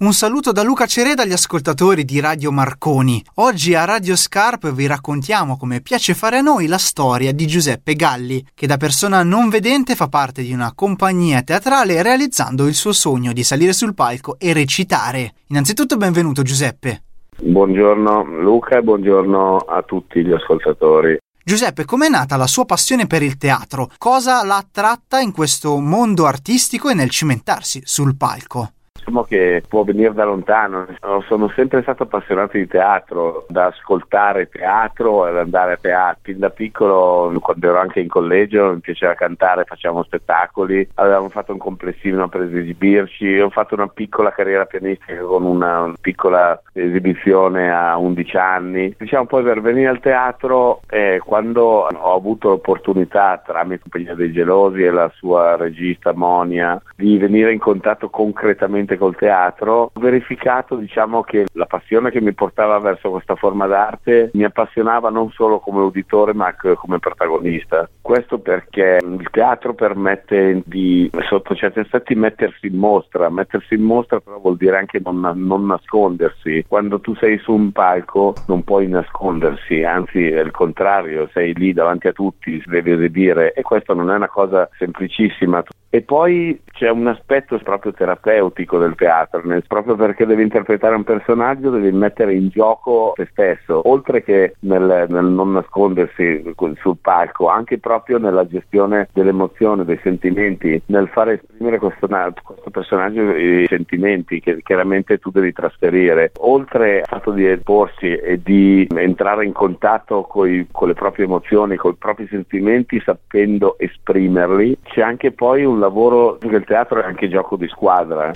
[0.00, 3.20] Un saluto da Luca Cereda agli ascoltatori di Radio Marconi.
[3.36, 7.94] Oggi a Radio Scarp vi raccontiamo come piace fare a noi la storia di Giuseppe
[7.94, 12.92] Galli, che da persona non vedente fa parte di una compagnia teatrale realizzando il suo
[12.92, 15.34] sogno di salire sul palco e recitare.
[15.48, 17.02] Innanzitutto benvenuto Giuseppe.
[17.42, 21.18] Buongiorno Luca e buongiorno a tutti gli ascoltatori.
[21.42, 23.90] Giuseppe, com'è nata la sua passione per il teatro?
[23.98, 28.74] Cosa l'ha attratta in questo mondo artistico e nel cimentarsi sul palco?
[29.08, 30.86] Diciamo che può venire da lontano.
[31.26, 36.20] Sono sempre stato appassionato di teatro, da ascoltare teatro ad andare a teatro.
[36.22, 41.52] Fin da piccolo, quando ero anche in collegio, mi piaceva cantare, facevamo spettacoli, avevamo fatto
[41.52, 43.38] un complessivo per esibirci.
[43.38, 48.94] Ho fatto una piccola carriera pianistica con una, una piccola esibizione a 11 anni.
[48.98, 54.82] Diciamo poi per venire al teatro, eh, quando ho avuto l'opportunità tramite Compagnia dei Gelosi
[54.82, 61.22] e la sua regista Monia di venire in contatto concretamente col teatro, ho verificato diciamo,
[61.22, 65.80] che la passione che mi portava verso questa forma d'arte mi appassionava non solo come
[65.80, 67.88] uditore ma anche come protagonista.
[68.00, 73.28] Questo perché il teatro permette di, sotto certi aspetti, mettersi in mostra.
[73.30, 76.64] Mettersi in mostra però vuol dire anche non, non nascondersi.
[76.66, 81.72] Quando tu sei su un palco non puoi nascondersi, anzi è il contrario, sei lì
[81.72, 85.62] davanti a tutti, devi esibire e questo non è una cosa semplicissima.
[85.90, 91.04] E poi c'è un aspetto proprio terapeutico del teatro, nel, proprio perché devi interpretare un
[91.04, 97.48] personaggio, devi mettere in gioco te stesso, oltre che nel, nel non nascondersi sul palco,
[97.48, 102.08] anche proprio nella gestione dell'emozione, dei sentimenti, nel fare esprimere questo,
[102.42, 106.32] questo personaggio i sentimenti che chiaramente tu devi trasferire.
[106.38, 111.76] Oltre al fatto di porsi e di entrare in contatto coi, con le proprie emozioni,
[111.76, 117.04] con i propri sentimenti, sapendo esprimerli, c'è anche poi un lavoro, perché il teatro è
[117.04, 118.32] anche gioco di squadra.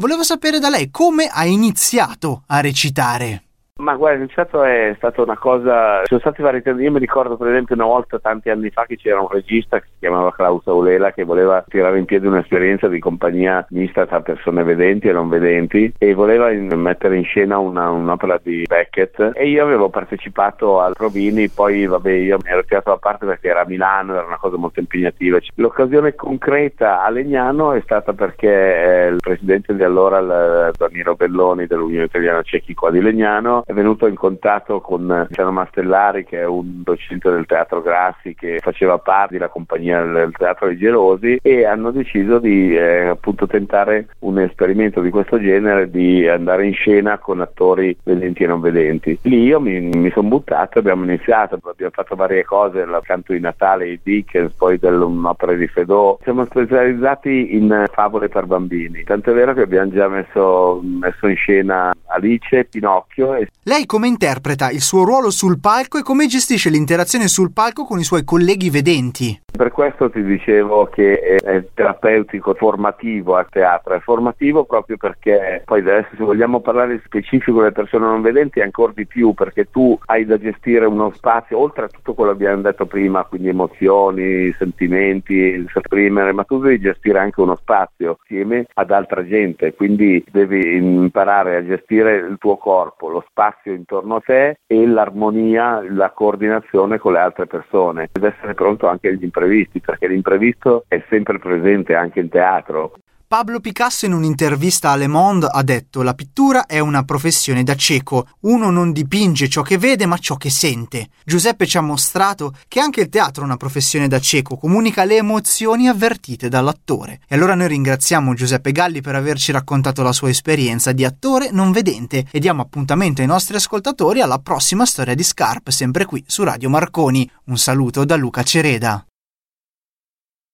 [0.00, 3.49] Volevo sapere da lei come ha iniziato a recitare.
[3.80, 7.48] Ma guarda, il teatro è stata una cosa, sono stati vari io mi ricordo per
[7.48, 11.12] esempio una volta tanti anni fa che c'era un regista che si chiamava Klaus Aulela
[11.12, 15.94] che voleva tirare in piedi un'esperienza di compagnia mista tra persone vedenti e non vedenti
[15.96, 20.92] e voleva in, mettere in scena una, un'opera di Beckett e io avevo partecipato al
[20.92, 24.38] Provini, poi vabbè io mi ero tirato da parte perché era a Milano, era una
[24.38, 25.38] cosa molto impegnativa.
[25.54, 31.66] L'occasione concreta a Legnano è stata perché eh, il presidente di allora, il, Danilo Belloni
[31.66, 36.44] dell'Unione Italiana Ciechi qua di Legnano, è venuto in contatto con Luciano Mastellari che è
[36.44, 41.64] un docente del Teatro Grassi che faceva parte della compagnia del Teatro dei Gelosi e
[41.64, 47.18] hanno deciso di eh, appunto tentare un esperimento di questo genere di andare in scena
[47.18, 49.16] con attori vedenti e non vedenti.
[49.22, 53.40] Lì io mi, mi sono buttato abbiamo iniziato, abbiamo fatto varie cose, il canto di
[53.40, 56.18] Natale, i Dickens, poi dell'opera di Fedò.
[56.22, 61.92] Siamo specializzati in favole per bambini, tant'è vero che abbiamo già messo, messo in scena
[62.06, 67.28] Alice, Pinocchio e lei come interpreta il suo ruolo sul palco e come gestisce l'interazione
[67.28, 69.42] sul palco con i suoi colleghi vedenti?
[69.60, 75.80] Per questo ti dicevo che è terapeutico, formativo a teatro, è formativo proprio perché poi
[75.80, 80.24] adesso se vogliamo parlare specifico delle persone non vedenti ancora di più perché tu hai
[80.24, 85.64] da gestire uno spazio, oltre a tutto quello che abbiamo detto prima, quindi emozioni, sentimenti,
[85.72, 91.56] esprimere, ma tu devi gestire anche uno spazio assieme ad altra gente, quindi devi imparare
[91.56, 96.98] a gestire il tuo corpo, lo spazio spazio intorno a te e l'armonia, la coordinazione
[96.98, 101.94] con le altre persone ed essere pronto anche agli imprevisti perché l'imprevisto è sempre presente
[101.94, 102.94] anche in teatro.
[103.30, 107.76] Pablo Picasso in un'intervista a Le Monde ha detto la pittura è una professione da
[107.76, 111.10] cieco, uno non dipinge ciò che vede ma ciò che sente.
[111.24, 115.18] Giuseppe ci ha mostrato che anche il teatro è una professione da cieco, comunica le
[115.18, 117.20] emozioni avvertite dall'attore.
[117.28, 121.70] E allora noi ringraziamo Giuseppe Galli per averci raccontato la sua esperienza di attore non
[121.70, 126.42] vedente e diamo appuntamento ai nostri ascoltatori alla prossima storia di Scarp, sempre qui su
[126.42, 127.30] Radio Marconi.
[127.44, 129.04] Un saluto da Luca Cereda.